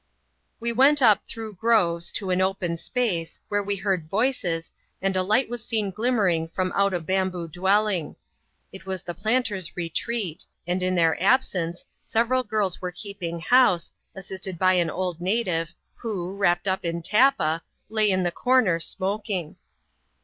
[0.59, 5.21] We went up through groves to an open space, where we hearct voices, and a
[5.21, 8.15] light was seen glimmering from out a bamboo dwelling.
[8.71, 14.57] It was the planters' retreat; and in their absence^ several girls were keeping house, assisted
[14.57, 18.09] by an old native, who, wrapped up in tappa, lay.
[18.09, 19.55] in the corner, smoking.